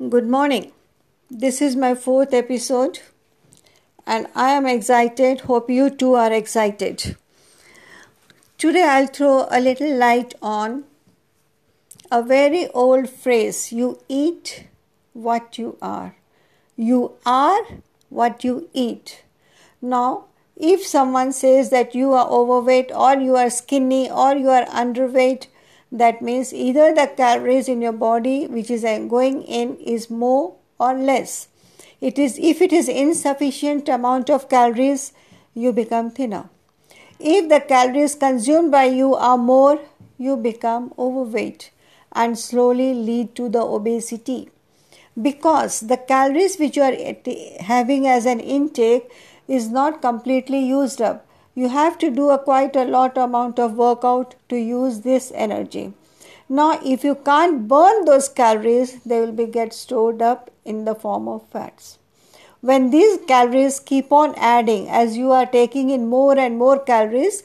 Good 0.00 0.26
morning. 0.26 0.72
This 1.30 1.62
is 1.62 1.76
my 1.76 1.94
fourth 1.94 2.34
episode, 2.34 3.00
and 4.04 4.26
I 4.34 4.50
am 4.52 4.66
excited. 4.66 5.42
Hope 5.42 5.70
you 5.70 5.90
too 5.90 6.14
are 6.14 6.32
excited. 6.32 7.14
Today, 8.58 8.82
I'll 8.82 9.06
throw 9.06 9.46
a 9.48 9.60
little 9.60 9.94
light 9.96 10.34
on 10.42 10.84
a 12.10 12.20
very 12.22 12.68
old 12.70 13.10
phrase 13.10 13.70
you 13.70 14.00
eat 14.08 14.66
what 15.12 15.56
you 15.56 15.76
are. 15.80 16.16
You 16.74 17.12
are 17.24 17.62
what 18.08 18.42
you 18.42 18.70
eat. 18.72 19.22
Now, 19.80 20.24
if 20.56 20.84
someone 20.84 21.32
says 21.32 21.70
that 21.70 21.94
you 21.94 22.12
are 22.12 22.26
overweight 22.26 22.90
or 22.92 23.18
you 23.18 23.36
are 23.36 23.50
skinny 23.50 24.10
or 24.10 24.34
you 24.34 24.48
are 24.48 24.64
underweight, 24.64 25.46
that 25.92 26.22
means 26.22 26.54
either 26.54 26.94
the 26.94 27.06
calories 27.16 27.68
in 27.68 27.82
your 27.82 27.92
body 27.92 28.46
which 28.46 28.70
is 28.70 28.82
uh, 28.82 28.98
going 29.00 29.42
in 29.42 29.76
is 29.76 30.08
more 30.08 30.56
or 30.80 30.94
less. 30.94 31.48
It 32.00 32.18
is 32.18 32.38
if 32.38 32.62
it 32.62 32.72
is 32.72 32.88
insufficient 32.88 33.88
amount 33.88 34.30
of 34.30 34.48
calories, 34.48 35.12
you 35.54 35.72
become 35.72 36.10
thinner. 36.10 36.48
If 37.20 37.48
the 37.50 37.60
calories 37.60 38.14
consumed 38.14 38.72
by 38.72 38.84
you 38.84 39.14
are 39.14 39.36
more, 39.36 39.80
you 40.18 40.36
become 40.36 40.92
overweight 40.98 41.70
and 42.12 42.38
slowly 42.38 42.94
lead 42.94 43.34
to 43.36 43.48
the 43.48 43.62
obesity. 43.62 44.50
Because 45.20 45.80
the 45.80 45.98
calories 45.98 46.56
which 46.56 46.76
you 46.76 46.82
are 46.82 46.96
having 47.60 48.06
as 48.06 48.24
an 48.24 48.40
intake 48.40 49.10
is 49.46 49.68
not 49.68 50.00
completely 50.00 50.64
used 50.64 51.02
up 51.02 51.26
you 51.54 51.68
have 51.68 51.98
to 51.98 52.10
do 52.10 52.30
a 52.30 52.38
quite 52.38 52.76
a 52.76 52.84
lot 52.84 53.18
amount 53.18 53.58
of 53.58 53.74
workout 53.74 54.34
to 54.48 54.56
use 54.56 55.00
this 55.00 55.32
energy. 55.34 55.92
Now 56.48 56.80
if 56.84 57.04
you 57.04 57.14
can't 57.14 57.66
burn 57.68 58.04
those 58.04 58.28
calories 58.28 59.02
they 59.02 59.20
will 59.20 59.32
be 59.32 59.46
get 59.46 59.72
stored 59.72 60.22
up 60.22 60.50
in 60.64 60.84
the 60.84 60.94
form 60.94 61.28
of 61.28 61.48
fats. 61.50 61.98
When 62.60 62.90
these 62.90 63.18
calories 63.26 63.80
keep 63.80 64.12
on 64.12 64.34
adding 64.36 64.88
as 64.88 65.16
you 65.16 65.32
are 65.32 65.46
taking 65.46 65.90
in 65.90 66.08
more 66.08 66.38
and 66.38 66.58
more 66.58 66.78
calories 66.78 67.42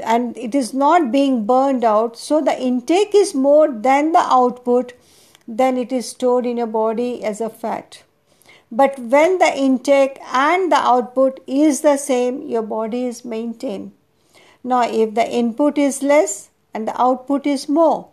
and 0.00 0.36
it 0.36 0.54
is 0.54 0.72
not 0.72 1.12
being 1.12 1.44
burned 1.44 1.84
out 1.84 2.16
so 2.16 2.40
the 2.40 2.58
intake 2.58 3.14
is 3.14 3.34
more 3.34 3.70
than 3.70 4.12
the 4.12 4.26
output 4.40 4.94
then 5.46 5.76
it 5.76 5.92
is 5.92 6.08
stored 6.08 6.46
in 6.46 6.56
your 6.56 6.66
body 6.66 7.22
as 7.22 7.40
a 7.40 7.50
fat 7.50 8.02
but 8.78 8.98
when 8.98 9.38
the 9.38 9.50
intake 9.64 10.18
and 10.32 10.72
the 10.72 10.78
output 10.92 11.38
is 11.46 11.82
the 11.82 11.96
same, 11.96 12.42
your 12.42 12.62
body 12.62 13.04
is 13.06 13.24
maintained. 13.24 13.92
Now, 14.64 14.82
if 14.82 15.14
the 15.14 15.26
input 15.40 15.78
is 15.78 16.02
less 16.02 16.50
and 16.72 16.88
the 16.88 17.00
output 17.00 17.46
is 17.46 17.68
more, 17.68 18.08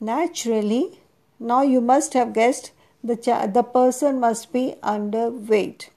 naturally, 0.00 1.00
now 1.40 1.62
you 1.62 1.80
must 1.80 2.12
have 2.12 2.32
guessed 2.32 2.70
the, 3.02 3.16
the 3.52 3.64
person 3.64 4.20
must 4.20 4.52
be 4.52 4.76
underweight. 4.84 5.88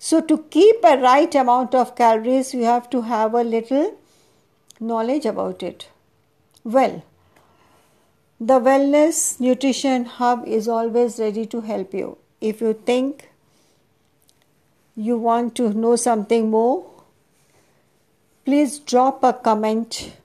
So, 0.00 0.20
to 0.20 0.38
keep 0.50 0.76
a 0.82 0.98
right 0.98 1.32
amount 1.34 1.76
of 1.76 1.94
calories, 1.94 2.52
you 2.54 2.64
have 2.64 2.90
to 2.90 3.02
have 3.02 3.34
a 3.34 3.44
little 3.44 3.96
knowledge 4.80 5.26
about 5.26 5.62
it. 5.62 5.88
Well, 6.64 7.04
the 8.40 8.58
Wellness 8.58 9.38
Nutrition 9.38 10.06
Hub 10.06 10.46
is 10.46 10.66
always 10.66 11.20
ready 11.20 11.46
to 11.46 11.60
help 11.60 11.94
you. 11.94 12.18
If 12.40 12.60
you 12.60 12.74
think 12.74 13.30
you 14.94 15.18
want 15.18 15.54
to 15.56 15.72
know 15.72 15.96
something 15.96 16.50
more, 16.50 16.90
please 18.44 18.78
drop 18.78 19.24
a 19.24 19.32
comment 19.32 20.16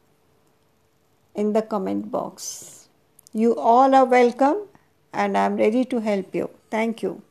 in 1.35 1.53
the 1.53 1.61
comment 1.61 2.11
box. 2.11 2.87
You 3.33 3.55
all 3.55 3.95
are 3.95 4.05
welcome 4.05 4.57
and 5.13 5.37
I 5.37 5.45
am 5.45 5.55
ready 5.55 5.85
to 5.85 5.99
help 5.99 6.35
you. 6.35 6.49
Thank 6.69 7.01
you. 7.01 7.21